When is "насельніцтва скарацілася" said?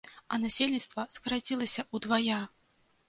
0.45-1.87